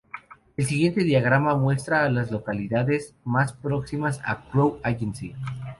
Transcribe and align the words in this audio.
El 0.57 0.65
siguiente 0.65 1.03
diagrama 1.03 1.55
muestra 1.55 2.09
las 2.09 2.31
localidades 2.31 3.13
más 3.23 3.53
próximas 3.53 4.19
a 4.25 4.45
Crow 4.49 4.79
Agency. 4.81 5.35